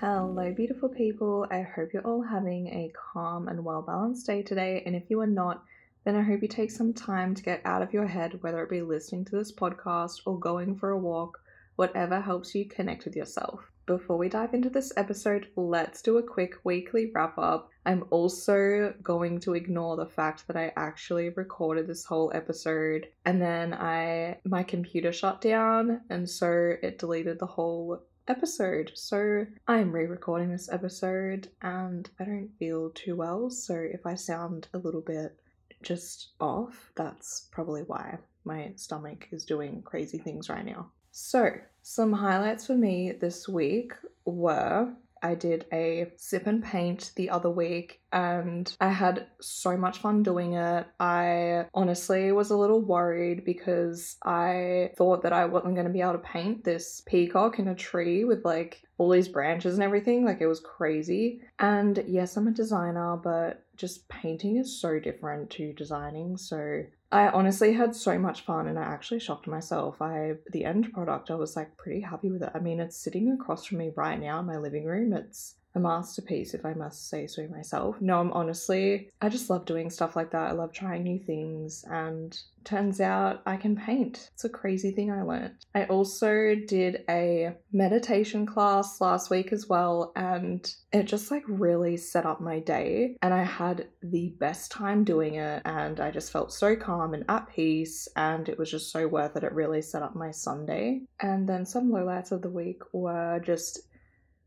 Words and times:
Hello, 0.00 0.52
beautiful 0.56 0.88
people. 0.88 1.44
I 1.50 1.62
hope 1.62 1.92
you're 1.92 2.06
all 2.06 2.22
having 2.22 2.68
a 2.68 2.92
calm 2.94 3.48
and 3.48 3.64
well 3.64 3.82
balanced 3.82 4.28
day 4.28 4.42
today. 4.42 4.80
And 4.86 4.94
if 4.94 5.10
you 5.10 5.18
are 5.22 5.26
not, 5.26 5.64
then 6.04 6.14
I 6.14 6.22
hope 6.22 6.40
you 6.40 6.46
take 6.46 6.70
some 6.70 6.92
time 6.92 7.34
to 7.34 7.42
get 7.42 7.62
out 7.64 7.82
of 7.82 7.92
your 7.92 8.06
head, 8.06 8.40
whether 8.40 8.62
it 8.62 8.70
be 8.70 8.80
listening 8.80 9.24
to 9.24 9.36
this 9.36 9.50
podcast 9.50 10.20
or 10.24 10.38
going 10.38 10.76
for 10.76 10.90
a 10.90 10.96
walk, 10.96 11.40
whatever 11.74 12.20
helps 12.20 12.54
you 12.54 12.64
connect 12.66 13.06
with 13.06 13.16
yourself. 13.16 13.72
Before 13.86 14.16
we 14.16 14.28
dive 14.28 14.54
into 14.54 14.70
this 14.70 14.92
episode, 14.96 15.48
let's 15.56 16.00
do 16.00 16.18
a 16.18 16.22
quick 16.22 16.54
weekly 16.62 17.10
wrap 17.12 17.36
up. 17.36 17.68
I'm 17.84 18.04
also 18.10 18.94
going 19.02 19.40
to 19.40 19.54
ignore 19.54 19.96
the 19.96 20.06
fact 20.06 20.46
that 20.46 20.56
I 20.56 20.72
actually 20.76 21.30
recorded 21.30 21.88
this 21.88 22.04
whole 22.04 22.30
episode 22.32 23.08
and 23.24 23.42
then 23.42 23.74
I 23.74 24.38
my 24.44 24.62
computer 24.62 25.10
shut 25.10 25.40
down 25.40 26.02
and 26.08 26.30
so 26.30 26.74
it 26.82 26.98
deleted 26.98 27.40
the 27.40 27.46
whole 27.46 28.04
episode. 28.28 28.92
So 28.94 29.46
I'm 29.66 29.92
re 29.92 30.04
recording 30.06 30.50
this 30.50 30.68
episode 30.70 31.48
and 31.62 32.08
I 32.20 32.24
don't 32.24 32.50
feel 32.58 32.90
too 32.90 33.16
well. 33.16 33.50
So 33.50 33.74
if 33.74 34.06
I 34.06 34.14
sound 34.14 34.68
a 34.74 34.78
little 34.78 35.00
bit 35.00 35.36
just 35.82 36.30
off, 36.40 36.92
that's 36.96 37.48
probably 37.50 37.82
why 37.82 38.18
my 38.44 38.72
stomach 38.76 39.28
is 39.30 39.44
doing 39.44 39.82
crazy 39.82 40.18
things 40.18 40.48
right 40.48 40.64
now. 40.64 40.90
So, 41.10 41.50
some 41.82 42.12
highlights 42.12 42.66
for 42.66 42.74
me 42.74 43.12
this 43.12 43.48
week 43.48 43.92
were 44.24 44.92
I 45.22 45.34
did 45.34 45.66
a 45.72 46.12
sip 46.16 46.46
and 46.46 46.62
paint 46.62 47.12
the 47.16 47.30
other 47.30 47.50
week 47.50 48.00
and 48.12 48.74
I 48.80 48.88
had 48.88 49.26
so 49.40 49.76
much 49.76 49.98
fun 49.98 50.22
doing 50.22 50.54
it. 50.54 50.86
I 50.98 51.66
honestly 51.74 52.32
was 52.32 52.50
a 52.50 52.56
little 52.56 52.80
worried 52.80 53.44
because 53.44 54.16
I 54.24 54.92
thought 54.96 55.22
that 55.22 55.32
I 55.32 55.44
wasn't 55.44 55.74
going 55.74 55.86
to 55.86 55.92
be 55.92 56.00
able 56.00 56.12
to 56.12 56.18
paint 56.18 56.64
this 56.64 57.02
peacock 57.06 57.58
in 57.58 57.68
a 57.68 57.74
tree 57.74 58.24
with 58.24 58.44
like 58.44 58.82
all 58.96 59.10
these 59.10 59.28
branches 59.28 59.74
and 59.74 59.82
everything. 59.82 60.24
Like 60.24 60.40
it 60.40 60.46
was 60.46 60.60
crazy. 60.60 61.40
And 61.58 62.02
yes, 62.06 62.36
I'm 62.36 62.48
a 62.48 62.52
designer, 62.52 63.16
but 63.16 63.64
just 63.78 64.08
painting 64.08 64.56
is 64.56 64.78
so 64.78 64.98
different 64.98 65.48
to 65.50 65.72
designing. 65.72 66.36
So 66.36 66.82
I 67.10 67.28
honestly 67.28 67.72
had 67.72 67.94
so 67.94 68.18
much 68.18 68.42
fun 68.42 68.66
and 68.66 68.78
I 68.78 68.82
actually 68.82 69.20
shocked 69.20 69.46
myself. 69.46 70.02
I 70.02 70.34
the 70.52 70.64
end 70.64 70.92
product 70.92 71.30
I 71.30 71.36
was 71.36 71.56
like 71.56 71.76
pretty 71.78 72.00
happy 72.00 72.30
with 72.30 72.42
it. 72.42 72.50
I 72.54 72.58
mean, 72.58 72.80
it's 72.80 72.96
sitting 72.96 73.32
across 73.32 73.64
from 73.64 73.78
me 73.78 73.92
right 73.96 74.20
now 74.20 74.40
in 74.40 74.46
my 74.46 74.58
living 74.58 74.84
room. 74.84 75.12
It's 75.12 75.54
a 75.74 75.80
masterpiece, 75.80 76.54
if 76.54 76.64
I 76.64 76.74
must 76.74 77.08
say 77.08 77.26
so 77.26 77.46
myself. 77.48 77.96
No, 78.00 78.20
I'm 78.20 78.32
honestly, 78.32 79.10
I 79.20 79.28
just 79.28 79.50
love 79.50 79.66
doing 79.66 79.90
stuff 79.90 80.16
like 80.16 80.30
that. 80.32 80.48
I 80.48 80.52
love 80.52 80.72
trying 80.72 81.02
new 81.02 81.18
things, 81.18 81.84
and 81.90 82.36
turns 82.64 83.00
out 83.00 83.42
I 83.46 83.56
can 83.56 83.76
paint. 83.76 84.30
It's 84.34 84.44
a 84.44 84.48
crazy 84.48 84.90
thing 84.90 85.10
I 85.10 85.22
learned. 85.22 85.54
I 85.74 85.84
also 85.84 86.54
did 86.66 87.04
a 87.08 87.54
meditation 87.72 88.44
class 88.44 89.00
last 89.00 89.30
week 89.30 89.52
as 89.52 89.68
well, 89.68 90.12
and 90.16 90.70
it 90.92 91.04
just 91.04 91.30
like 91.30 91.44
really 91.46 91.96
set 91.96 92.26
up 92.26 92.40
my 92.40 92.60
day. 92.60 93.16
And 93.22 93.32
I 93.32 93.42
had 93.42 93.88
the 94.02 94.34
best 94.38 94.70
time 94.70 95.04
doing 95.04 95.34
it, 95.34 95.62
and 95.64 96.00
I 96.00 96.10
just 96.10 96.32
felt 96.32 96.52
so 96.52 96.76
calm 96.76 97.14
and 97.14 97.24
at 97.28 97.48
peace, 97.48 98.08
and 98.16 98.48
it 98.48 98.58
was 98.58 98.70
just 98.70 98.90
so 98.90 99.06
worth 99.06 99.36
it. 99.36 99.44
It 99.44 99.52
really 99.52 99.82
set 99.82 100.02
up 100.02 100.16
my 100.16 100.30
Sunday. 100.30 101.02
And 101.20 101.48
then 101.48 101.66
some 101.66 101.90
lowlights 101.90 102.32
of 102.32 102.42
the 102.42 102.50
week 102.50 102.82
were 102.92 103.40
just 103.44 103.80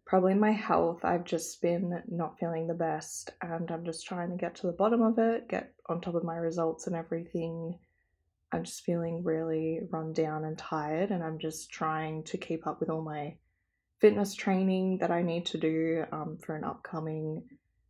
probably 0.06 0.34
my 0.34 0.52
health. 0.52 1.04
I've 1.04 1.24
just 1.24 1.62
been 1.62 2.02
not 2.08 2.40
feeling 2.40 2.68
the 2.68 2.74
best 2.74 3.32
and 3.42 3.70
I'm 3.72 3.86
just 3.86 4.06
trying 4.06 4.30
to 4.32 4.38
get 4.38 4.56
to 4.56 4.68
the 4.68 4.74
bottom 4.74 5.02
of 5.02 5.18
it, 5.20 5.48
get 5.48 5.74
on 5.88 6.02
top 6.02 6.16
of 6.16 6.24
my 6.24 6.36
results 6.36 6.88
and 6.88 6.96
everything. 6.96 7.78
I'm 8.52 8.64
just 8.64 8.84
feeling 8.84 9.24
really 9.24 9.80
run 9.92 10.12
down 10.12 10.44
and 10.44 10.58
tired, 10.58 11.12
and 11.12 11.24
I'm 11.24 11.40
just 11.40 11.72
trying 11.72 12.24
to 12.26 12.38
keep 12.38 12.68
up 12.68 12.82
with 12.82 12.90
all 12.90 13.02
my 13.02 13.36
fitness 14.00 14.36
training 14.36 14.98
that 14.98 15.12
I 15.12 15.22
need 15.22 15.46
to 15.48 15.58
do 15.58 16.04
um, 16.12 16.38
for 16.44 16.56
an 16.56 16.66
upcoming 16.66 17.44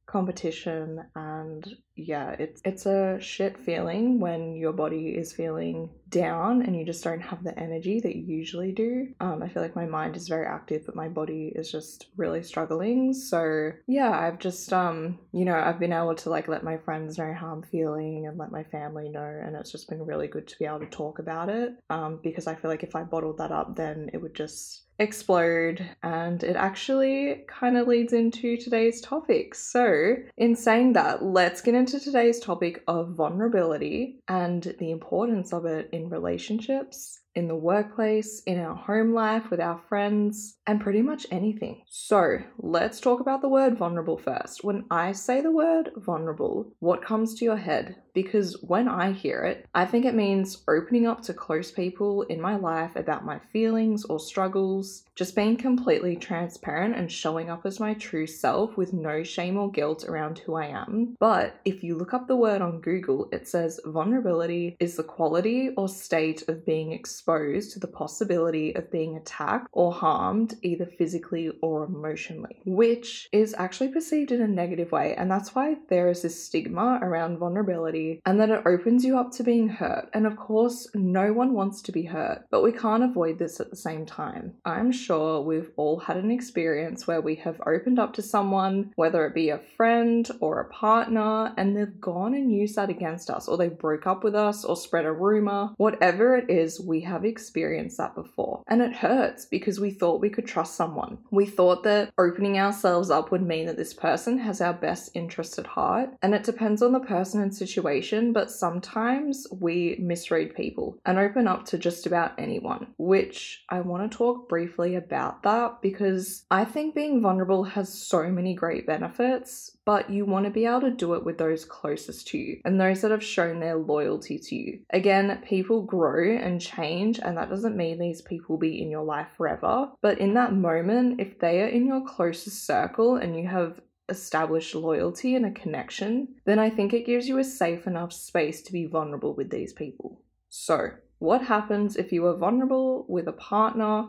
competition 0.06 1.04
and 1.42 1.76
yeah 1.96 2.32
it's 2.40 2.62
it's 2.64 2.86
a 2.86 3.20
shit 3.20 3.58
feeling 3.58 4.20
when 4.20 4.56
your 4.56 4.72
body 4.72 5.10
is 5.10 5.34
feeling 5.34 5.90
down 6.10 6.62
and 6.62 6.76
you 6.76 6.86
just 6.86 7.04
don't 7.04 7.22
have 7.22 7.44
the 7.44 7.58
energy 7.58 8.00
that 8.00 8.16
you 8.16 8.24
usually 8.26 8.72
do. 8.72 9.08
Um, 9.20 9.42
i 9.44 9.48
feel 9.48 9.62
like 9.62 9.76
my 9.76 9.86
mind 9.86 10.16
is 10.16 10.28
very 10.28 10.46
active 10.46 10.86
but 10.86 10.96
my 10.96 11.08
body 11.08 11.52
is 11.56 11.72
just 11.72 12.08
really 12.18 12.44
struggling. 12.44 13.14
So 13.14 13.72
yeah 13.88 14.12
i've 14.12 14.40
just 14.40 14.72
um 14.74 15.20
you 15.32 15.46
know 15.46 15.56
i've 15.56 15.80
been 15.80 15.94
able 15.94 16.16
to 16.16 16.30
like 16.30 16.48
let 16.48 16.64
my 16.64 16.78
friends 16.78 17.18
know 17.18 17.34
how 17.34 17.48
i'm 17.48 17.64
feeling 17.64 18.26
and 18.28 18.38
let 18.38 18.52
my 18.52 18.64
family 18.64 19.10
know 19.10 19.42
and 19.44 19.56
it's 19.56 19.72
just 19.72 19.90
been 19.90 20.06
really 20.06 20.28
good 20.28 20.48
to 20.48 20.60
be 20.60 20.66
able 20.66 20.80
to 20.80 20.86
talk 20.88 21.20
about 21.20 21.50
it. 21.50 21.74
Um, 21.90 22.20
because 22.24 22.48
i 22.48 22.56
feel 22.56 22.72
like 22.72 22.84
if 22.84 22.96
i 22.96 23.04
bottled 23.04 23.38
that 23.38 23.52
up 23.52 23.76
then 23.76 24.10
it 24.14 24.22
would 24.22 24.36
just 24.36 24.84
explode 25.02 25.84
and 26.04 26.44
it 26.44 26.56
actually 26.56 27.44
kind 27.48 27.76
of 27.76 27.88
leads 27.88 28.14
into 28.14 28.56
today's 28.56 29.02
topic. 29.02 29.56
So, 29.56 30.16
in 30.38 30.56
saying 30.56 30.94
that, 30.94 31.24
let's 31.32 31.62
get 31.62 31.76
into 31.76 31.98
today's 31.98 32.42
topic 32.42 32.84
of 32.88 33.12
vulnerability 33.12 34.20
and 34.28 34.76
the 34.80 34.92
importance 34.92 35.54
of 35.54 35.66
it 35.66 35.88
in 35.94 36.10
relationships 36.10 37.21
in 37.36 37.48
the 37.48 37.56
workplace, 37.56 38.42
in 38.44 38.60
our 38.60 38.76
home 38.76 39.14
life, 39.14 39.50
with 39.50 39.60
our 39.60 39.80
friends, 39.88 40.58
and 40.68 40.82
pretty 40.82 41.02
much 41.02 41.26
anything. 41.32 41.82
So, 41.88 42.40
let's 42.58 43.00
talk 43.00 43.20
about 43.20 43.42
the 43.42 43.50
word 43.50 43.78
vulnerable 43.78 44.18
first. 44.18 44.64
When 44.64 44.86
I 44.92 45.14
say 45.14 45.42
the 45.42 45.52
word 45.52 45.92
vulnerable, 45.98 46.74
what 46.80 47.04
comes 47.04 47.36
to 47.36 47.46
your 47.46 47.58
head? 47.58 47.96
Because 48.14 48.62
when 48.62 48.90
I 48.90 49.14
hear 49.14 49.44
it, 49.44 49.66
I 49.74 49.86
think 49.86 50.04
it 50.04 50.16
means 50.16 50.64
opening 50.68 51.08
up 51.08 51.22
to 51.24 51.34
close 51.34 51.72
people 51.72 52.24
in 52.24 52.42
my 52.42 52.58
life 52.58 52.98
about 52.98 53.26
my 53.26 53.40
feelings 53.54 54.04
or 54.04 54.20
struggles, 54.20 55.04
just 55.16 55.36
being 55.36 55.56
completely 55.56 56.18
transparent 56.18 56.96
and 56.96 57.10
showing 57.10 57.50
up 57.50 57.66
as 57.66 57.80
my 57.80 57.94
true 57.94 58.28
self 58.28 58.76
with 58.76 58.92
no 58.92 59.24
shame 59.24 59.58
or 59.58 59.72
guilt 59.72 60.04
around 60.06 60.40
who 60.40 60.56
I 60.56 60.66
am. 60.66 61.16
But 61.20 61.62
if 61.64 61.84
you 61.84 61.98
look 61.98 62.14
up 62.14 62.28
the 62.28 62.36
word 62.36 62.62
on 62.62 62.82
Google, 62.82 63.30
it 63.32 63.48
says 63.48 63.80
vulnerability 63.86 64.76
is 64.82 64.98
the 64.98 65.04
quality 65.04 65.70
or 65.78 65.88
state 65.88 66.44
of 66.50 66.66
being 66.66 66.92
exposed 66.92 67.21
exposed 67.22 67.72
to 67.72 67.80
the 67.80 67.88
possibility 67.88 68.76
of 68.76 68.92
being 68.92 69.16
attacked 69.16 69.68
or 69.74 69.94
harmed, 69.94 70.56
either 70.64 70.88
physically 70.98 71.52
or 71.62 71.84
emotionally, 71.84 72.62
which 72.66 73.30
is 73.32 73.54
actually 73.60 73.90
perceived 73.90 74.32
in 74.32 74.42
a 74.42 74.48
negative 74.48 74.92
way. 74.92 75.14
And 75.16 75.30
that's 75.30 75.54
why 75.54 75.76
there 75.90 76.10
is 76.10 76.24
this 76.24 76.44
stigma 76.44 76.98
around 77.00 77.38
vulnerability 77.38 78.22
and 78.26 78.40
that 78.40 78.50
it 78.50 78.66
opens 78.66 79.06
you 79.06 79.20
up 79.20 79.32
to 79.34 79.44
being 79.44 79.70
hurt. 79.70 80.10
And 80.14 80.26
of 80.26 80.36
course, 80.36 80.88
no 80.96 81.32
one 81.32 81.54
wants 81.54 81.84
to 81.84 81.92
be 81.92 82.04
hurt, 82.04 82.46
but 82.50 82.64
we 82.64 82.72
can't 82.72 83.04
avoid 83.04 83.38
this 83.38 83.60
at 83.60 83.70
the 83.70 83.76
same 83.76 84.08
time. 84.08 84.54
I'm 84.66 84.92
sure 84.92 85.42
we've 85.42 85.70
all 85.78 86.00
had 86.00 86.18
an 86.18 86.32
experience 86.32 87.06
where 87.06 87.22
we 87.22 87.36
have 87.36 87.62
opened 87.68 88.00
up 88.00 88.14
to 88.14 88.24
someone, 88.24 88.94
whether 88.96 89.28
it 89.28 89.36
be 89.36 89.50
a 89.50 89.62
friend 89.78 90.28
or 90.40 90.60
a 90.60 90.70
partner, 90.70 91.54
and 91.58 91.78
they've 91.78 92.02
gone 92.02 92.34
and 92.34 92.52
used 92.52 92.78
that 92.78 92.90
against 92.90 93.30
us, 93.30 93.48
or 93.48 93.58
they 93.58 93.70
broke 93.70 94.08
up 94.08 94.24
with 94.24 94.34
us, 94.34 94.66
or 94.66 94.76
spread 94.76 95.06
a 95.06 95.12
rumor. 95.12 95.70
Whatever 95.78 96.36
it 96.36 96.50
is, 96.50 96.80
we 96.80 97.02
have 97.12 97.26
experienced 97.26 97.98
that 97.98 98.16
before. 98.16 98.64
And 98.68 98.82
it 98.82 98.94
hurts 98.94 99.46
because 99.46 99.80
we 99.80 99.92
thought 99.92 100.22
we 100.22 100.30
could 100.30 100.48
trust 100.48 100.76
someone. 100.76 101.18
We 101.30 101.46
thought 101.46 101.84
that 101.84 102.12
opening 102.18 102.58
ourselves 102.58 103.10
up 103.10 103.32
would 103.32 103.42
mean 103.42 103.66
that 103.68 103.78
this 103.78 103.94
person 103.94 104.38
has 104.40 104.62
our 104.62 104.74
best 104.74 105.12
interest 105.14 105.60
at 105.60 105.68
heart. 105.68 106.10
And 106.22 106.34
it 106.34 106.44
depends 106.44 106.82
on 106.82 106.94
the 106.94 107.00
person 107.00 107.42
and 107.42 107.54
situation, 107.54 108.34
but 108.34 108.50
sometimes 108.50 109.48
we 109.52 109.98
misread 110.00 110.56
people 110.56 110.98
and 111.06 111.20
open 111.20 111.48
up 111.48 111.66
to 111.66 111.78
just 111.78 112.06
about 112.06 112.34
anyone, 112.38 112.88
which 112.98 113.64
I 113.70 113.82
want 113.82 114.10
to 114.10 114.18
talk 114.18 114.48
briefly 114.48 114.96
about 114.96 115.44
that 115.44 115.82
because 115.82 116.46
I 116.50 116.66
think 116.66 116.96
being 116.96 117.22
vulnerable 117.22 117.64
has 117.64 117.94
so 117.94 118.30
many 118.30 118.54
great 118.54 118.88
benefits, 118.88 119.76
but 119.86 120.10
you 120.10 120.26
want 120.26 120.46
to 120.46 120.52
be 120.52 120.66
able 120.66 120.82
to 120.82 120.92
do 120.92 121.14
it 121.16 121.26
with 121.26 121.38
those 121.38 121.66
closest 121.66 122.28
to 122.28 122.38
you 122.38 122.62
and 122.66 122.80
those 122.80 123.02
that 123.02 123.12
have 123.12 123.24
shown 123.24 123.60
their 123.60 123.78
loyalty 123.78 124.38
to 124.38 124.56
you. 124.56 124.80
Again, 124.92 125.42
people 125.48 125.82
grow 125.82 126.36
and 126.38 126.62
change, 126.62 127.20
and 127.20 127.38
that 127.38 127.50
doesn't 127.50 127.78
mean 127.78 127.98
these 127.98 128.22
people 128.22 128.58
be 128.58 128.82
in 128.82 128.92
your 128.92 129.04
life 129.04 129.30
forever. 129.38 129.90
But 130.02 130.20
in 130.20 130.34
that 130.36 130.54
moment, 130.54 131.20
if 131.20 131.40
they 131.40 131.62
are 131.62 131.68
in 131.68 131.88
your 131.88 132.06
closest 132.06 132.66
circle 132.66 133.16
and 133.16 133.36
you 133.36 133.48
have 133.48 133.80
established 134.10 134.76
loyalty 134.76 135.36
and 135.36 135.46
a 135.46 135.52
connection, 135.52 136.36
then 136.46 136.60
I 136.60 136.70
think 136.70 136.94
it 136.94 137.06
gives 137.06 137.28
you 137.28 137.40
a 137.40 137.44
safe 137.44 137.88
enough 137.88 138.14
space 138.14 138.62
to 138.64 138.74
be 138.74 138.86
vulnerable 138.86 139.34
with 139.34 139.50
these 139.50 139.74
people. 139.74 140.22
So, 140.50 140.92
what 141.20 141.44
happens 141.44 141.96
if 141.96 142.12
you 142.12 142.26
are 142.26 142.36
vulnerable 142.36 143.06
with 143.08 143.28
a 143.28 143.34
partner 143.34 144.06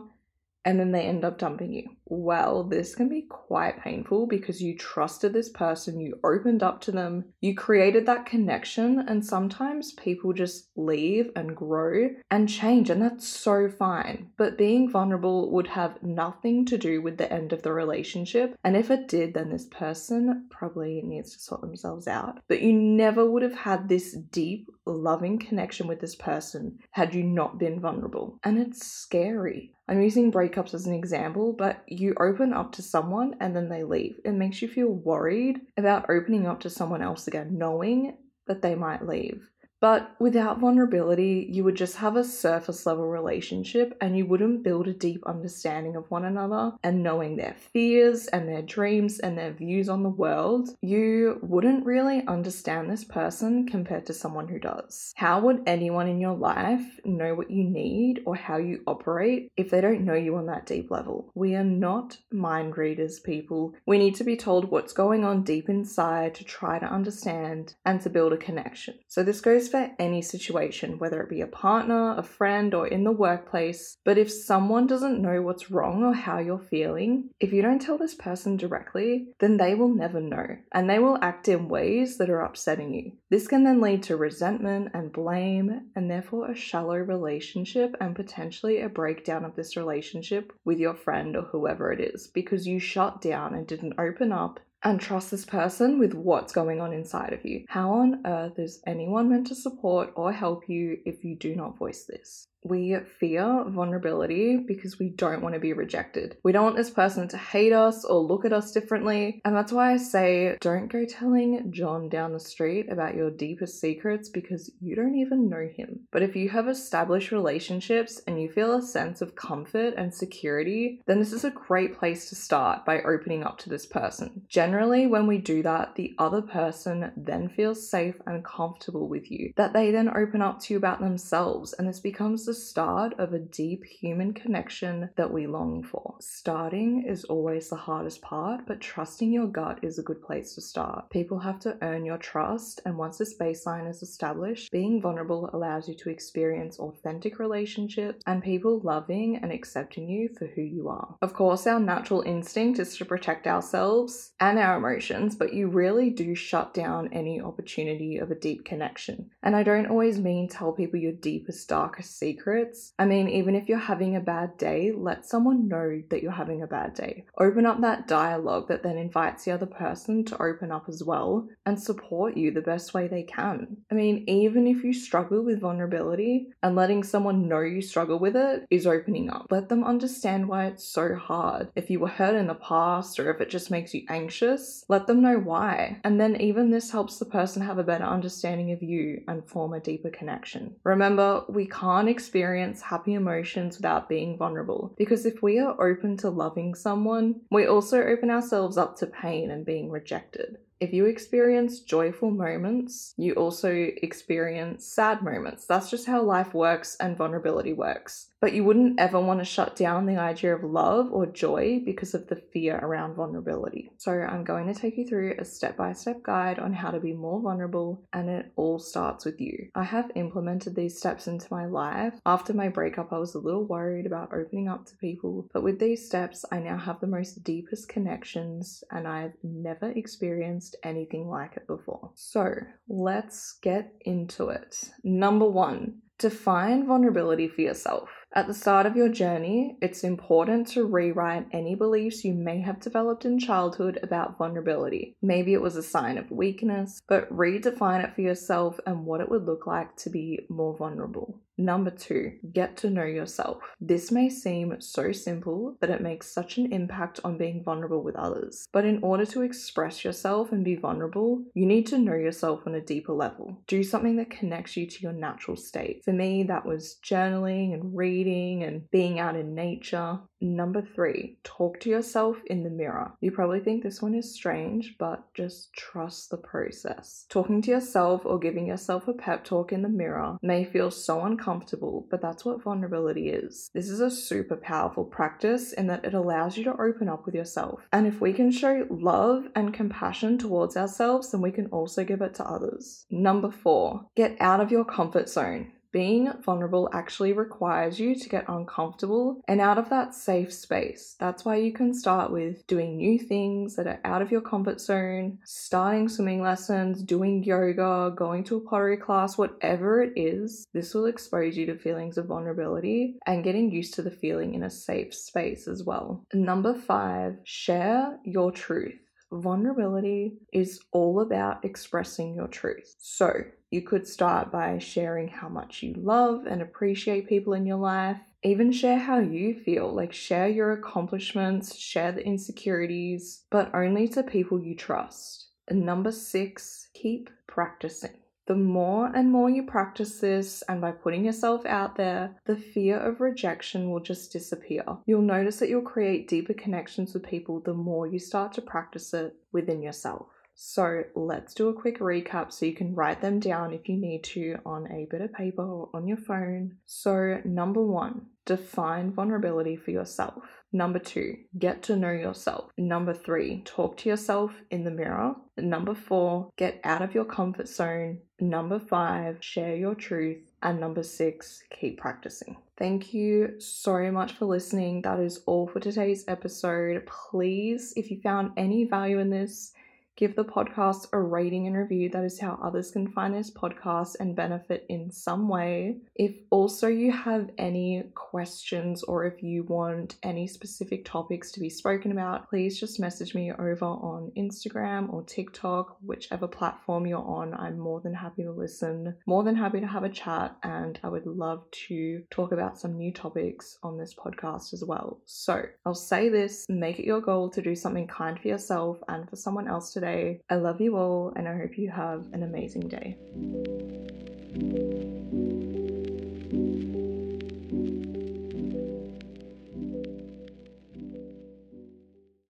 and 0.65 0.79
then 0.79 0.91
they 0.91 1.01
end 1.01 1.25
up 1.25 1.37
dumping 1.37 1.73
you. 1.73 1.89
Well, 2.05 2.63
this 2.63 2.95
can 2.95 3.07
be 3.07 3.23
quite 3.29 3.81
painful 3.81 4.27
because 4.27 4.61
you 4.61 4.77
trusted 4.77 5.33
this 5.33 5.49
person, 5.49 5.99
you 5.99 6.19
opened 6.23 6.61
up 6.61 6.81
to 6.81 6.91
them, 6.91 7.25
you 7.39 7.55
created 7.55 8.05
that 8.05 8.25
connection, 8.25 8.99
and 9.07 9.25
sometimes 9.25 9.93
people 9.93 10.33
just 10.33 10.69
leave 10.75 11.31
and 11.35 11.55
grow 11.55 12.09
and 12.29 12.49
change, 12.49 12.89
and 12.89 13.01
that's 13.01 13.27
so 13.27 13.69
fine. 13.69 14.31
But 14.37 14.57
being 14.57 14.91
vulnerable 14.91 15.51
would 15.51 15.67
have 15.67 16.03
nothing 16.03 16.65
to 16.65 16.77
do 16.77 17.01
with 17.01 17.17
the 17.17 17.31
end 17.31 17.53
of 17.53 17.63
the 17.63 17.73
relationship, 17.73 18.57
and 18.63 18.75
if 18.75 18.91
it 18.91 19.07
did, 19.07 19.33
then 19.33 19.49
this 19.49 19.67
person 19.67 20.47
probably 20.49 21.01
needs 21.03 21.33
to 21.33 21.39
sort 21.39 21.61
themselves 21.61 22.07
out. 22.07 22.39
But 22.47 22.61
you 22.61 22.73
never 22.73 23.29
would 23.29 23.43
have 23.43 23.55
had 23.55 23.87
this 23.87 24.13
deep, 24.13 24.69
loving 24.85 25.39
connection 25.39 25.87
with 25.87 26.01
this 26.01 26.15
person 26.15 26.79
had 26.91 27.15
you 27.15 27.23
not 27.23 27.57
been 27.57 27.79
vulnerable, 27.79 28.39
and 28.43 28.59
it's 28.59 28.85
scary. 28.85 29.73
I'm 29.87 30.01
using 30.01 30.31
breakups 30.31 30.73
as 30.73 30.87
an 30.87 30.93
example, 30.93 31.53
but 31.53 31.83
you 31.99 32.15
open 32.19 32.53
up 32.53 32.73
to 32.73 32.81
someone 32.81 33.35
and 33.39 33.55
then 33.55 33.69
they 33.69 33.83
leave. 33.83 34.19
It 34.25 34.33
makes 34.33 34.61
you 34.61 34.67
feel 34.67 34.89
worried 34.89 35.61
about 35.77 36.09
opening 36.09 36.47
up 36.47 36.61
to 36.61 36.69
someone 36.69 37.01
else 37.01 37.27
again, 37.27 37.57
knowing 37.57 38.17
that 38.47 38.61
they 38.61 38.75
might 38.75 39.07
leave. 39.07 39.49
But 39.83 40.15
without 40.17 40.61
vulnerability, 40.61 41.45
you 41.51 41.65
would 41.65 41.75
just 41.75 41.97
have 41.97 42.15
a 42.15 42.23
surface 42.23 42.85
level 42.85 43.05
relationship 43.05 43.97
and 43.99 44.17
you 44.17 44.25
wouldn't 44.25 44.63
build 44.63 44.87
a 44.87 44.93
deep 44.93 45.21
understanding 45.25 45.97
of 45.97 46.09
one 46.09 46.23
another 46.23 46.71
and 46.81 47.03
knowing 47.03 47.35
their 47.35 47.57
fears 47.73 48.27
and 48.27 48.47
their 48.47 48.61
dreams 48.61 49.19
and 49.19 49.37
their 49.37 49.51
views 49.51 49.89
on 49.89 50.01
the 50.01 50.07
world. 50.07 50.69
You 50.81 51.37
wouldn't 51.41 51.85
really 51.85 52.25
understand 52.27 52.89
this 52.89 53.03
person 53.03 53.67
compared 53.67 54.05
to 54.05 54.13
someone 54.13 54.47
who 54.47 54.57
does. 54.57 55.11
How 55.17 55.41
would 55.41 55.63
anyone 55.67 56.07
in 56.07 56.21
your 56.21 56.37
life 56.37 57.01
know 57.03 57.35
what 57.35 57.51
you 57.51 57.65
need 57.65 58.21
or 58.25 58.37
how 58.37 58.55
you 58.55 58.83
operate 58.87 59.51
if 59.57 59.69
they 59.69 59.81
don't 59.81 60.05
know 60.05 60.13
you 60.13 60.37
on 60.37 60.45
that 60.45 60.65
deep 60.65 60.91
level? 60.91 61.29
We 61.35 61.55
are 61.55 61.63
not 61.65 62.19
mind 62.31 62.77
readers, 62.77 63.19
people. 63.19 63.73
We 63.85 63.97
need 63.97 64.15
to 64.15 64.23
be 64.23 64.37
told 64.37 64.71
what's 64.71 64.93
going 64.93 65.25
on 65.25 65.43
deep 65.43 65.67
inside 65.67 66.35
to 66.35 66.45
try 66.45 66.79
to 66.79 66.85
understand 66.85 67.75
and 67.85 67.99
to 67.99 68.09
build 68.09 68.31
a 68.31 68.37
connection. 68.37 68.93
So 69.09 69.23
this 69.23 69.41
goes 69.41 69.72
for 69.73 69.89
any 69.97 70.21
situation, 70.21 70.99
whether 70.99 71.19
it 71.19 71.31
be 71.31 71.41
a 71.41 71.47
partner, 71.47 72.15
a 72.15 72.21
friend, 72.21 72.75
or 72.75 72.85
in 72.85 73.03
the 73.03 73.11
workplace. 73.11 73.97
But 74.05 74.19
if 74.19 74.31
someone 74.31 74.85
doesn't 74.85 75.19
know 75.19 75.41
what's 75.41 75.71
wrong 75.71 76.03
or 76.03 76.13
how 76.13 76.37
you're 76.37 76.59
feeling, 76.59 77.31
if 77.39 77.51
you 77.51 77.63
don't 77.63 77.81
tell 77.81 77.97
this 77.97 78.13
person 78.13 78.55
directly, 78.55 79.29
then 79.39 79.57
they 79.57 79.73
will 79.73 79.91
never 79.91 80.21
know 80.21 80.45
and 80.73 80.87
they 80.87 80.99
will 80.99 81.17
act 81.23 81.47
in 81.47 81.69
ways 81.69 82.19
that 82.19 82.29
are 82.29 82.41
upsetting 82.41 82.93
you. 82.93 83.13
This 83.31 83.47
can 83.47 83.63
then 83.63 83.81
lead 83.81 84.03
to 84.03 84.15
resentment 84.15 84.91
and 84.93 85.11
blame, 85.11 85.89
and 85.95 86.07
therefore 86.07 86.51
a 86.51 86.55
shallow 86.55 86.97
relationship 86.97 87.95
and 87.99 88.15
potentially 88.15 88.81
a 88.81 88.89
breakdown 88.89 89.43
of 89.43 89.55
this 89.55 89.75
relationship 89.75 90.53
with 90.65 90.77
your 90.77 90.93
friend 90.93 91.35
or 91.35 91.41
whoever 91.41 91.91
it 91.91 91.99
is 91.99 92.27
because 92.27 92.67
you 92.67 92.77
shut 92.77 93.21
down 93.21 93.55
and 93.55 93.65
didn't 93.65 93.99
open 93.99 94.31
up 94.31 94.59
and 94.83 94.99
trust 94.99 95.31
this 95.31 95.45
person 95.45 95.99
with 95.99 96.13
what's 96.13 96.53
going 96.53 96.81
on 96.81 96.93
inside 96.93 97.33
of 97.33 97.45
you. 97.45 97.65
How 97.69 97.91
on 97.91 98.21
earth 98.25 98.59
is 98.59 98.81
anyone 98.85 99.29
meant 99.29 99.47
to 99.47 99.55
support 99.55 100.11
or 100.15 100.31
help 100.31 100.67
you 100.67 100.97
if 101.05 101.23
you 101.23 101.35
do 101.35 101.55
not 101.55 101.77
voice 101.77 102.05
this? 102.05 102.45
We 102.63 102.97
fear 103.19 103.63
vulnerability 103.67 104.57
because 104.57 104.99
we 104.99 105.09
don't 105.09 105.41
want 105.41 105.53
to 105.55 105.59
be 105.59 105.73
rejected. 105.73 106.37
We 106.43 106.51
don't 106.51 106.63
want 106.63 106.75
this 106.77 106.89
person 106.89 107.27
to 107.29 107.37
hate 107.37 107.73
us 107.73 108.05
or 108.05 108.19
look 108.19 108.45
at 108.45 108.53
us 108.53 108.71
differently. 108.71 109.41
And 109.45 109.55
that's 109.55 109.71
why 109.71 109.93
I 109.93 109.97
say 109.97 110.57
don't 110.61 110.91
go 110.91 111.05
telling 111.05 111.71
John 111.71 112.09
down 112.09 112.33
the 112.33 112.39
street 112.39 112.91
about 112.91 113.15
your 113.15 113.31
deepest 113.31 113.79
secrets 113.79 114.29
because 114.29 114.71
you 114.81 114.95
don't 114.95 115.15
even 115.15 115.49
know 115.49 115.67
him. 115.75 116.01
But 116.11 116.23
if 116.23 116.35
you 116.35 116.49
have 116.49 116.67
established 116.67 117.31
relationships 117.31 118.21
and 118.27 118.41
you 118.41 118.49
feel 118.49 118.73
a 118.73 118.81
sense 118.81 119.21
of 119.21 119.35
comfort 119.35 119.93
and 119.97 120.13
security, 120.13 121.01
then 121.05 121.19
this 121.19 121.33
is 121.33 121.43
a 121.43 121.51
great 121.51 121.97
place 121.97 122.29
to 122.29 122.35
start 122.35 122.85
by 122.85 123.01
opening 123.01 123.43
up 123.43 123.57
to 123.59 123.69
this 123.69 123.85
person. 123.85 124.43
Generally, 124.47 125.07
when 125.07 125.27
we 125.27 125.37
do 125.37 125.63
that, 125.63 125.95
the 125.95 126.13
other 126.17 126.41
person 126.41 127.11
then 127.15 127.49
feels 127.49 127.89
safe 127.89 128.15
and 128.25 128.43
comfortable 128.43 129.07
with 129.07 129.31
you, 129.31 129.53
that 129.55 129.73
they 129.73 129.91
then 129.91 130.09
open 130.15 130.41
up 130.41 130.59
to 130.61 130.73
you 130.73 130.77
about 130.77 130.99
themselves, 130.99 131.73
and 131.73 131.87
this 131.87 131.99
becomes 131.99 132.45
the 132.45 132.52
the 132.53 132.59
start 132.59 133.15
of 133.17 133.33
a 133.33 133.39
deep 133.39 133.83
human 133.83 134.31
connection 134.31 135.09
that 135.15 135.33
we 135.33 135.47
long 135.47 135.81
for. 135.81 136.13
Starting 136.19 137.03
is 137.03 137.23
always 137.23 137.67
the 137.67 137.75
hardest 137.75 138.21
part, 138.21 138.67
but 138.67 138.79
trusting 138.79 139.33
your 139.33 139.47
gut 139.47 139.79
is 139.81 139.97
a 139.97 140.03
good 140.03 140.21
place 140.21 140.53
to 140.53 140.61
start. 140.61 141.09
People 141.09 141.39
have 141.39 141.57
to 141.57 141.75
earn 141.81 142.05
your 142.05 142.19
trust, 142.19 142.79
and 142.85 142.95
once 142.95 143.17
this 143.17 143.35
baseline 143.39 143.89
is 143.89 144.03
established, 144.03 144.71
being 144.71 145.01
vulnerable 145.01 145.49
allows 145.51 145.89
you 145.89 145.95
to 145.95 146.11
experience 146.11 146.77
authentic 146.77 147.39
relationships 147.39 148.21
and 148.27 148.43
people 148.43 148.79
loving 148.83 149.37
and 149.37 149.51
accepting 149.51 150.07
you 150.07 150.29
for 150.37 150.45
who 150.45 150.61
you 150.61 150.89
are. 150.89 151.15
Of 151.23 151.33
course, 151.33 151.65
our 151.65 151.79
natural 151.79 152.21
instinct 152.21 152.77
is 152.77 152.95
to 152.97 153.05
protect 153.05 153.47
ourselves 153.47 154.33
and 154.39 154.59
our 154.59 154.77
emotions, 154.77 155.35
but 155.35 155.55
you 155.55 155.69
really 155.69 156.11
do 156.11 156.35
shut 156.35 156.75
down 156.75 157.09
any 157.13 157.41
opportunity 157.41 158.19
of 158.19 158.29
a 158.29 158.35
deep 158.35 158.63
connection. 158.63 159.31
And 159.41 159.55
I 159.55 159.63
don't 159.63 159.87
always 159.87 160.19
mean 160.19 160.47
tell 160.47 160.71
people 160.71 160.99
your 160.99 161.13
deepest, 161.13 161.67
darkest 161.67 162.19
secrets 162.19 162.42
secrets. 162.43 162.93
I 162.99 163.05
mean, 163.05 163.29
even 163.29 163.55
if 163.55 163.69
you're 163.69 163.77
having 163.77 164.15
a 164.15 164.21
bad 164.21 164.57
day, 164.57 164.91
let 164.95 165.25
someone 165.25 165.67
know 165.67 166.01
that 166.09 166.21
you're 166.21 166.31
having 166.31 166.61
a 166.61 166.67
bad 166.67 166.93
day. 166.93 167.25
Open 167.39 167.65
up 167.65 167.81
that 167.81 168.07
dialogue 168.07 168.67
that 168.67 168.83
then 168.83 168.97
invites 168.97 169.45
the 169.45 169.51
other 169.51 169.65
person 169.65 170.25
to 170.25 170.41
open 170.41 170.71
up 170.71 170.85
as 170.89 171.03
well 171.03 171.47
and 171.65 171.81
support 171.81 172.35
you 172.35 172.51
the 172.51 172.61
best 172.61 172.93
way 172.93 173.07
they 173.07 173.23
can. 173.23 173.77
I 173.91 173.95
mean, 173.95 174.25
even 174.27 174.67
if 174.67 174.83
you 174.83 174.93
struggle 174.93 175.43
with 175.43 175.61
vulnerability 175.61 176.47
and 176.61 176.75
letting 176.75 177.03
someone 177.03 177.47
know 177.47 177.61
you 177.61 177.81
struggle 177.81 178.19
with 178.19 178.35
it 178.35 178.65
is 178.69 178.85
opening 178.85 179.29
up. 179.29 179.47
Let 179.49 179.69
them 179.69 179.83
understand 179.83 180.47
why 180.47 180.65
it's 180.65 180.85
so 180.85 181.15
hard. 181.15 181.69
If 181.75 181.89
you 181.89 181.99
were 181.99 182.07
hurt 182.07 182.35
in 182.35 182.47
the 182.47 182.55
past 182.55 183.19
or 183.19 183.31
if 183.31 183.39
it 183.39 183.49
just 183.49 183.71
makes 183.71 183.93
you 183.93 184.03
anxious, 184.09 184.83
let 184.89 185.07
them 185.07 185.21
know 185.21 185.37
why. 185.37 186.01
And 186.03 186.19
then 186.19 186.35
even 186.41 186.71
this 186.71 186.91
helps 186.91 187.19
the 187.19 187.25
person 187.25 187.61
have 187.61 187.77
a 187.77 187.83
better 187.83 188.03
understanding 188.03 188.71
of 188.71 188.83
you 188.83 189.23
and 189.27 189.47
form 189.47 189.73
a 189.73 189.79
deeper 189.79 190.09
connection. 190.09 190.75
Remember, 190.83 191.43
we 191.47 191.67
can't 191.67 192.09
expect 192.09 192.32
experience 192.33 192.81
happy 192.81 193.13
emotions 193.13 193.77
without 193.77 194.09
being 194.09 194.35
vulnerable. 194.39 194.91
Because 194.97 195.23
if 195.27 195.43
we 195.43 195.59
are 195.59 195.79
open 195.79 196.17
to 196.17 196.31
loving 196.31 196.73
someone, 196.73 197.41
we 197.51 197.67
also 197.67 198.01
open 198.01 198.31
ourselves 198.31 198.75
up 198.75 198.97
to 198.97 199.05
pain 199.05 199.51
and 199.51 199.63
being 199.63 199.91
rejected. 199.91 200.57
If 200.79 200.93
you 200.93 201.05
experience 201.05 201.79
joyful 201.79 202.31
moments, 202.31 203.13
you 203.17 203.33
also 203.35 203.69
experience 203.71 204.83
sad 204.83 205.21
moments. 205.21 205.67
That's 205.67 205.91
just 205.91 206.07
how 206.07 206.23
life 206.23 206.55
works 206.55 206.97
and 206.99 207.15
vulnerability 207.15 207.71
works. 207.71 208.29
But 208.43 208.51
you 208.51 208.65
wouldn't 208.65 208.99
ever 208.99 209.21
want 209.21 209.39
to 209.39 209.45
shut 209.45 209.77
down 209.77 210.05
the 210.05 210.17
idea 210.17 210.53
of 210.53 210.65
love 210.65 211.13
or 211.13 211.25
joy 211.25 211.81
because 211.85 212.13
of 212.13 212.27
the 212.27 212.35
fear 212.35 212.77
around 212.77 213.15
vulnerability. 213.15 213.89
So, 213.95 214.11
I'm 214.11 214.43
going 214.43 214.67
to 214.67 214.77
take 214.77 214.97
you 214.97 215.07
through 215.07 215.35
a 215.39 215.45
step 215.45 215.77
by 215.77 215.93
step 215.93 216.21
guide 216.23 216.59
on 216.59 216.73
how 216.73 216.91
to 216.91 216.99
be 216.99 217.13
more 217.13 217.39
vulnerable, 217.39 218.03
and 218.11 218.29
it 218.29 218.51
all 218.57 218.79
starts 218.79 219.23
with 219.23 219.39
you. 219.39 219.69
I 219.75 219.83
have 219.83 220.11
implemented 220.15 220.75
these 220.75 220.97
steps 220.97 221.25
into 221.25 221.47
my 221.51 221.67
life. 221.67 222.15
After 222.25 222.53
my 222.53 222.67
breakup, 222.67 223.13
I 223.13 223.17
was 223.17 223.33
a 223.33 223.39
little 223.39 223.63
worried 223.63 224.05
about 224.05 224.33
opening 224.33 224.67
up 224.67 224.87
to 224.87 224.97
people, 224.97 225.47
but 225.53 225.63
with 225.63 225.79
these 225.79 226.05
steps, 226.05 226.43
I 226.51 226.59
now 226.59 226.77
have 226.77 226.99
the 226.99 227.07
most 227.07 227.45
deepest 227.45 227.87
connections, 227.87 228.83
and 228.91 229.07
I've 229.07 229.37
never 229.41 229.91
experienced 229.91 230.75
anything 230.83 231.29
like 231.29 231.55
it 231.55 231.65
before. 231.65 232.11
So 232.15 232.55
let's 232.89 233.57
get 233.61 233.93
into 234.01 234.49
it. 234.49 234.91
Number 235.01 235.47
one, 235.47 236.01
define 236.17 236.87
vulnerability 236.87 237.47
for 237.47 237.61
yourself. 237.61 238.09
At 238.35 238.47
the 238.47 238.53
start 238.55 238.87
of 238.87 238.95
your 238.95 239.09
journey, 239.09 239.77
it's 239.79 240.03
important 240.03 240.67
to 240.69 240.85
rewrite 240.85 241.45
any 241.51 241.75
beliefs 241.75 242.25
you 242.25 242.33
may 242.33 242.61
have 242.61 242.79
developed 242.79 243.25
in 243.25 243.37
childhood 243.37 243.99
about 244.01 244.39
vulnerability. 244.39 245.15
Maybe 245.21 245.53
it 245.53 245.61
was 245.61 245.75
a 245.75 245.83
sign 245.83 246.17
of 246.17 246.31
weakness, 246.31 246.99
but 247.07 247.31
redefine 247.31 248.03
it 248.03 248.15
for 248.15 248.21
yourself 248.21 248.79
and 248.87 249.05
what 249.05 249.21
it 249.21 249.29
would 249.29 249.45
look 249.45 249.67
like 249.67 249.95
to 249.97 250.09
be 250.09 250.47
more 250.49 250.75
vulnerable. 250.75 251.43
Number 251.57 251.91
two, 251.91 252.33
get 252.51 252.77
to 252.77 252.89
know 252.89 253.03
yourself. 253.03 253.61
This 253.79 254.11
may 254.11 254.29
seem 254.29 254.81
so 254.81 255.11
simple, 255.11 255.77
but 255.79 255.91
it 255.91 256.01
makes 256.01 256.33
such 256.33 256.57
an 256.57 256.73
impact 256.73 257.19
on 257.23 257.37
being 257.37 257.63
vulnerable 257.63 258.01
with 258.01 258.15
others. 258.15 258.67
But 258.71 258.85
in 258.85 259.03
order 259.03 259.25
to 259.27 259.43
express 259.43 260.03
yourself 260.03 260.51
and 260.51 260.65
be 260.65 260.75
vulnerable, 260.75 261.43
you 261.53 261.67
need 261.67 261.85
to 261.87 261.99
know 261.99 262.15
yourself 262.15 262.61
on 262.65 262.73
a 262.73 262.81
deeper 262.81 263.13
level. 263.13 263.61
Do 263.67 263.83
something 263.83 264.15
that 264.15 264.31
connects 264.31 264.75
you 264.75 264.87
to 264.87 265.01
your 265.01 265.13
natural 265.13 265.55
state. 265.55 266.01
For 266.03 266.11
me, 266.11 266.41
that 266.43 266.65
was 266.65 266.97
journaling 267.03 267.73
and 267.73 267.93
reading 268.23 268.63
and 268.63 268.89
being 268.91 269.19
out 269.19 269.35
in 269.35 269.53
nature. 269.53 270.19
Number 270.39 270.81
three, 270.81 271.37
talk 271.43 271.79
to 271.81 271.89
yourself 271.89 272.37
in 272.47 272.63
the 272.63 272.69
mirror. 272.69 273.13
You 273.21 273.31
probably 273.31 273.61
think 273.61 273.81
this 273.81 274.01
one 274.01 274.13
is 274.13 274.35
strange, 274.35 274.95
but 274.99 275.23
just 275.33 275.73
trust 275.73 276.29
the 276.29 276.37
process. 276.37 277.25
Talking 277.29 277.61
to 277.61 277.71
yourself 277.71 278.25
or 278.25 278.39
giving 278.39 278.67
yourself 278.67 279.07
a 279.07 279.13
pep 279.13 279.45
talk 279.45 279.71
in 279.71 279.81
the 279.81 279.89
mirror 279.89 280.37
may 280.41 280.65
feel 280.65 280.91
so 280.91 281.23
uncomfortable, 281.23 282.07
but 282.11 282.21
that's 282.21 282.43
what 282.43 282.61
vulnerability 282.61 283.29
is. 283.29 283.69
This 283.73 283.89
is 283.89 284.01
a 284.01 284.11
super 284.11 284.57
powerful 284.57 285.05
practice 285.05 285.71
in 285.71 285.87
that 285.87 286.03
it 286.03 286.13
allows 286.13 286.57
you 286.57 286.65
to 286.65 286.81
open 286.81 287.07
up 287.07 287.25
with 287.25 287.35
yourself. 287.35 287.87
And 287.93 288.05
if 288.05 288.19
we 288.19 288.33
can 288.33 288.51
show 288.51 288.85
love 288.89 289.45
and 289.55 289.73
compassion 289.73 290.37
towards 290.37 290.75
ourselves, 290.75 291.31
then 291.31 291.41
we 291.41 291.51
can 291.51 291.67
also 291.67 292.03
give 292.03 292.21
it 292.21 292.33
to 292.35 292.45
others. 292.45 293.05
Number 293.09 293.49
four, 293.49 294.07
get 294.15 294.35
out 294.41 294.59
of 294.59 294.71
your 294.71 294.85
comfort 294.85 295.29
zone 295.29 295.71
being 295.93 296.33
vulnerable 296.43 296.89
actually 296.91 297.31
requires 297.31 297.99
you 297.99 298.15
to 298.15 298.27
get 298.27 298.49
uncomfortable 298.49 299.39
and 299.47 299.61
out 299.61 299.77
of 299.77 299.89
that 299.89 300.13
safe 300.13 300.51
space. 300.51 301.15
That's 301.19 301.45
why 301.45 301.57
you 301.57 301.71
can 301.71 301.93
start 301.93 302.31
with 302.31 302.67
doing 302.67 302.97
new 302.97 303.17
things 303.17 303.75
that 303.75 303.87
are 303.87 304.01
out 304.03 304.21
of 304.21 304.31
your 304.31 304.41
comfort 304.41 304.81
zone, 304.81 305.37
starting 305.45 306.09
swimming 306.09 306.41
lessons, 306.41 307.03
doing 307.03 307.43
yoga, 307.43 308.11
going 308.15 308.43
to 308.45 308.57
a 308.57 308.61
pottery 308.61 308.97
class, 308.97 309.37
whatever 309.37 310.01
it 310.01 310.13
is. 310.15 310.65
This 310.73 310.93
will 310.93 311.05
expose 311.05 311.55
you 311.55 311.65
to 311.67 311.77
feelings 311.77 312.17
of 312.17 312.25
vulnerability 312.25 313.15
and 313.27 313.43
getting 313.43 313.71
used 313.71 313.93
to 313.93 314.01
the 314.01 314.11
feeling 314.11 314.55
in 314.55 314.63
a 314.63 314.69
safe 314.69 315.13
space 315.13 315.67
as 315.67 315.83
well. 315.83 316.25
Number 316.33 316.73
five, 316.73 317.37
share 317.43 318.17
your 318.25 318.51
truth. 318.51 318.99
Vulnerability 319.33 320.37
is 320.51 320.79
all 320.91 321.21
about 321.21 321.65
expressing 321.65 322.35
your 322.35 322.47
truth. 322.47 322.95
So, 322.99 323.43
you 323.71 323.81
could 323.81 324.07
start 324.07 324.51
by 324.51 324.77
sharing 324.77 325.27
how 325.27 325.49
much 325.49 325.81
you 325.81 325.95
love 325.97 326.45
and 326.45 326.61
appreciate 326.61 327.27
people 327.27 327.53
in 327.53 327.65
your 327.65 327.77
life. 327.77 328.17
Even 328.43 328.71
share 328.71 328.99
how 328.99 329.19
you 329.19 329.55
feel, 329.55 329.91
like 329.91 330.13
share 330.13 330.47
your 330.47 330.73
accomplishments, 330.73 331.75
share 331.75 332.11
the 332.11 332.25
insecurities, 332.25 333.45
but 333.49 333.73
only 333.73 334.07
to 334.09 334.21
people 334.21 334.61
you 334.61 334.75
trust. 334.75 335.47
And 335.67 335.85
number 335.85 336.11
six, 336.11 336.89
keep 336.93 337.29
practicing. 337.47 338.22
The 338.45 338.55
more 338.55 339.07
and 339.15 339.31
more 339.31 339.49
you 339.49 339.63
practice 339.63 340.19
this, 340.19 340.63
and 340.67 340.81
by 340.81 340.91
putting 340.91 341.23
yourself 341.23 341.65
out 341.65 341.95
there, 341.95 342.35
the 342.45 342.57
fear 342.57 342.97
of 342.97 343.21
rejection 343.21 343.89
will 343.89 344.01
just 344.01 344.33
disappear. 344.33 344.83
You'll 345.05 345.21
notice 345.21 345.59
that 345.59 345.69
you'll 345.69 345.81
create 345.81 346.27
deeper 346.27 346.53
connections 346.53 347.13
with 347.13 347.23
people 347.23 347.61
the 347.61 347.73
more 347.73 348.05
you 348.05 348.19
start 348.19 348.51
to 348.53 348.61
practice 348.61 349.13
it 349.13 349.35
within 349.53 349.81
yourself. 349.81 350.27
So 350.55 351.03
let's 351.15 351.53
do 351.53 351.69
a 351.69 351.73
quick 351.73 351.99
recap 351.99 352.51
so 352.51 352.65
you 352.65 352.73
can 352.73 352.93
write 352.93 353.21
them 353.21 353.39
down 353.39 353.73
if 353.73 353.89
you 353.89 353.97
need 353.97 354.23
to 354.25 354.57
on 354.65 354.91
a 354.91 355.07
bit 355.09 355.21
of 355.21 355.33
paper 355.33 355.63
or 355.63 355.89
on 355.93 356.07
your 356.07 356.17
phone. 356.17 356.77
So, 356.85 357.41
number 357.43 357.81
one, 357.81 358.27
define 358.45 359.11
vulnerability 359.11 359.75
for 359.75 359.91
yourself. 359.91 360.43
Number 360.75 360.97
two, 360.97 361.37
get 361.59 361.83
to 361.83 361.95
know 361.95 362.11
yourself. 362.11 362.71
Number 362.77 363.13
three, 363.13 363.61
talk 363.63 363.95
to 363.97 364.09
yourself 364.09 364.53
in 364.71 364.83
the 364.83 364.89
mirror. 364.91 365.35
Number 365.55 365.93
four, 365.93 366.49
get 366.57 366.81
out 366.83 367.03
of 367.03 367.13
your 367.13 367.25
comfort 367.25 367.67
zone. 367.67 368.19
Number 368.39 368.79
five, 368.79 369.37
share 369.39 369.75
your 369.75 369.93
truth. 369.93 370.39
And 370.63 370.79
number 370.79 371.03
six, 371.03 371.61
keep 371.69 371.99
practicing. 371.99 372.57
Thank 372.75 373.13
you 373.13 373.59
so 373.59 374.11
much 374.11 374.33
for 374.33 374.45
listening. 374.45 375.03
That 375.03 375.19
is 375.19 375.41
all 375.45 375.67
for 375.67 375.79
today's 375.79 376.25
episode. 376.27 377.05
Please, 377.05 377.93
if 377.95 378.09
you 378.09 378.19
found 378.21 378.53
any 378.57 378.85
value 378.85 379.19
in 379.19 379.29
this, 379.29 379.73
give 380.15 380.35
the 380.35 380.43
podcast 380.43 381.07
a 381.11 381.19
rating 381.19 381.67
and 381.67 381.75
review. 381.75 382.09
That 382.09 382.23
is 382.23 382.39
how 382.39 382.59
others 382.61 382.91
can 382.91 383.11
find 383.11 383.33
this 383.33 383.51
podcast 383.51 384.15
and 384.19 384.35
benefit 384.35 384.85
in 384.89 385.11
some 385.11 385.47
way. 385.49 385.97
If 386.15 386.35
also 386.51 386.87
you 386.87 387.11
have 387.11 387.49
any 387.57 388.03
questions 388.13 389.03
or 389.03 389.25
if 389.25 389.41
you 389.41 389.63
want 389.63 390.15
any 390.23 390.47
specific 390.47 391.05
topics 391.05 391.51
to 391.51 391.59
be 391.59 391.69
spoken 391.69 392.11
about, 392.11 392.49
please 392.49 392.79
just 392.79 392.99
message 392.99 393.33
me 393.33 393.51
over 393.51 393.85
on 393.85 394.31
Instagram 394.37 395.11
or 395.11 395.23
TikTok, 395.23 395.97
whichever 396.01 396.47
platform 396.47 397.07
you're 397.07 397.19
on. 397.19 397.53
I'm 397.53 397.79
more 397.79 398.01
than 398.01 398.13
happy 398.13 398.43
to 398.43 398.51
listen, 398.51 399.15
more 399.25 399.43
than 399.43 399.55
happy 399.55 399.79
to 399.79 399.87
have 399.87 400.03
a 400.03 400.09
chat, 400.09 400.55
and 400.63 400.99
I 401.03 401.09
would 401.09 401.25
love 401.25 401.63
to 401.87 402.23
talk 402.29 402.51
about 402.51 402.79
some 402.79 402.97
new 402.97 403.11
topics 403.11 403.77
on 403.81 403.97
this 403.97 404.13
podcast 404.13 404.73
as 404.73 404.83
well. 404.85 405.21
So 405.25 405.63
I'll 405.85 405.95
say 405.95 406.29
this 406.29 406.65
make 406.69 406.99
it 406.99 407.05
your 407.05 407.21
goal 407.21 407.49
to 407.49 407.61
do 407.61 407.75
something 407.75 408.07
kind 408.07 408.39
for 408.39 408.47
yourself 408.47 408.99
and 409.07 409.29
for 409.29 409.35
someone 409.35 409.67
else 409.67 409.93
today 409.93 410.02
today. 410.03 410.41
I 410.49 410.55
love 410.55 410.81
you 410.81 410.97
all, 410.97 411.33
and 411.35 411.47
I 411.47 411.57
hope 411.57 411.77
you 411.77 411.89
have 411.89 412.27
an 412.33 412.43
amazing 412.43 412.89
day. 412.89 413.17